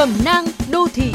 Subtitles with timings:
[0.00, 1.12] Cẩm nang đô thị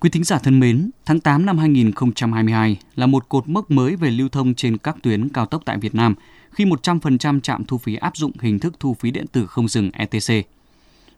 [0.00, 4.10] Quý thính giả thân mến, tháng 8 năm 2022 là một cột mốc mới về
[4.10, 6.14] lưu thông trên các tuyến cao tốc tại Việt Nam
[6.50, 9.90] khi 100% trạm thu phí áp dụng hình thức thu phí điện tử không dừng
[9.90, 10.46] ETC.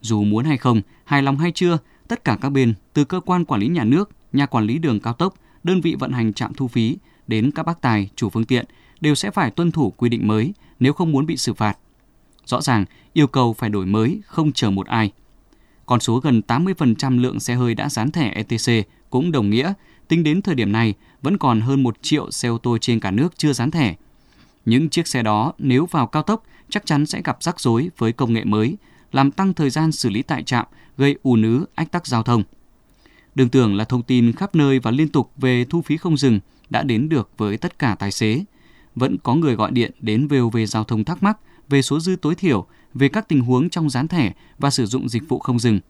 [0.00, 1.78] Dù muốn hay không, hài lòng hay chưa,
[2.08, 5.00] tất cả các bên, từ cơ quan quản lý nhà nước, nhà quản lý đường
[5.00, 8.44] cao tốc, đơn vị vận hành trạm thu phí đến các bác tài, chủ phương
[8.44, 8.64] tiện
[9.00, 11.78] đều sẽ phải tuân thủ quy định mới nếu không muốn bị xử phạt.
[12.48, 15.12] Rõ ràng, yêu cầu phải đổi mới, không chờ một ai.
[15.86, 19.72] Con số gần 80% lượng xe hơi đã dán thẻ ETC cũng đồng nghĩa
[20.08, 23.10] tính đến thời điểm này vẫn còn hơn 1 triệu xe ô tô trên cả
[23.10, 23.94] nước chưa dán thẻ.
[24.64, 28.12] Những chiếc xe đó nếu vào cao tốc chắc chắn sẽ gặp rắc rối với
[28.12, 28.76] công nghệ mới,
[29.12, 32.42] làm tăng thời gian xử lý tại trạm, gây ù nứ, ách tắc giao thông.
[33.34, 36.40] Đừng tưởng là thông tin khắp nơi và liên tục về thu phí không dừng
[36.70, 38.44] đã đến được với tất cả tài xế.
[38.94, 42.34] Vẫn có người gọi điện đến VOV Giao thông thắc mắc về số dư tối
[42.34, 45.80] thiểu, về các tình huống trong dán thẻ và sử dụng dịch vụ không dừng.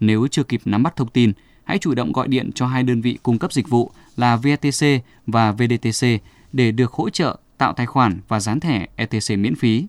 [0.00, 1.32] Nếu chưa kịp nắm bắt thông tin,
[1.64, 4.86] hãy chủ động gọi điện cho hai đơn vị cung cấp dịch vụ là VTC
[5.26, 6.06] và VDTC
[6.52, 9.86] để được hỗ trợ tạo tài khoản và dán thẻ ETC miễn phí.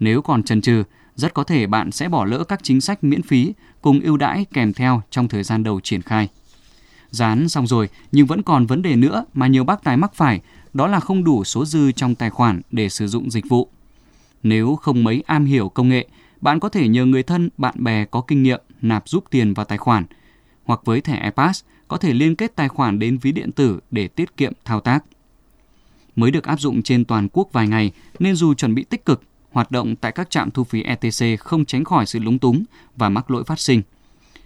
[0.00, 0.82] Nếu còn chần chừ,
[1.14, 3.52] rất có thể bạn sẽ bỏ lỡ các chính sách miễn phí
[3.82, 6.28] cùng ưu đãi kèm theo trong thời gian đầu triển khai.
[7.10, 10.40] Dán xong rồi nhưng vẫn còn vấn đề nữa mà nhiều bác tài mắc phải,
[10.72, 13.70] đó là không đủ số dư trong tài khoản để sử dụng dịch vụ.
[14.48, 16.06] Nếu không mấy am hiểu công nghệ,
[16.40, 19.66] bạn có thể nhờ người thân, bạn bè có kinh nghiệm nạp giúp tiền vào
[19.66, 20.04] tài khoản,
[20.64, 24.08] hoặc với thẻ iPass có thể liên kết tài khoản đến ví điện tử để
[24.08, 25.04] tiết kiệm thao tác.
[26.16, 29.22] Mới được áp dụng trên toàn quốc vài ngày nên dù chuẩn bị tích cực,
[29.50, 32.64] hoạt động tại các trạm thu phí ETC không tránh khỏi sự lúng túng
[32.96, 33.82] và mắc lỗi phát sinh.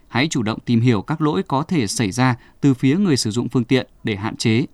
[0.08, 3.30] Hãy chủ động tìm hiểu các lỗi có thể xảy ra từ phía người sử
[3.30, 4.66] dụng phương tiện để hạn chế,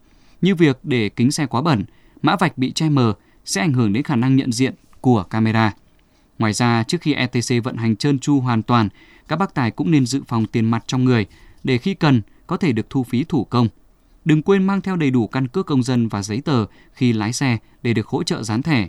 [0.42, 1.84] như việc để kính xe quá bẩn,
[2.22, 4.74] mã vạch bị che mờ sẽ ảnh hưởng đến khả năng nhận diện
[5.06, 5.72] của camera.
[6.38, 8.88] Ngoài ra, trước khi ETC vận hành trơn tru hoàn toàn,
[9.28, 11.26] các bác tài cũng nên dự phòng tiền mặt trong người
[11.64, 13.68] để khi cần có thể được thu phí thủ công.
[14.24, 17.32] Đừng quên mang theo đầy đủ căn cước công dân và giấy tờ khi lái
[17.32, 18.88] xe để được hỗ trợ dán thẻ.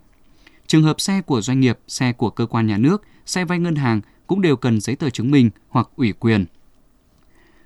[0.68, 3.76] Trường hợp xe của doanh nghiệp, xe của cơ quan nhà nước, xe vay ngân
[3.76, 6.46] hàng cũng đều cần giấy tờ chứng minh hoặc ủy quyền.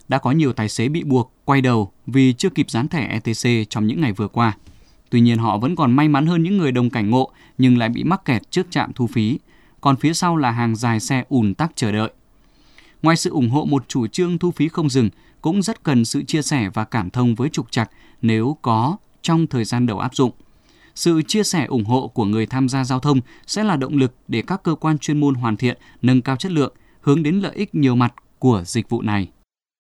[0.08, 3.70] Đã có nhiều tài xế bị buộc quay đầu vì chưa kịp dán thẻ ETC
[3.70, 4.58] trong những ngày vừa qua.
[5.12, 7.90] Tuy nhiên họ vẫn còn may mắn hơn những người đồng cảnh ngộ nhưng lại
[7.90, 9.40] bị mắc kẹt trước trạm thu phí,
[9.82, 12.12] còn phía sau là hàng dài xe ùn tắc chờ đợi.
[13.02, 15.10] Ngoài sự ủng hộ một chủ trương thu phí không dừng,
[15.42, 19.48] cũng rất cần sự chia sẻ và cảm thông với trục trặc nếu có trong
[19.48, 20.32] thời gian đầu áp dụng.
[20.96, 24.14] Sự chia sẻ ủng hộ của người tham gia giao thông sẽ là động lực
[24.28, 27.56] để các cơ quan chuyên môn hoàn thiện, nâng cao chất lượng, hướng đến lợi
[27.56, 29.28] ích nhiều mặt của dịch vụ này.